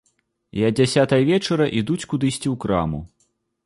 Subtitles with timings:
[0.59, 3.07] І а дзясятай вечара ідуць кудысьці ў краму.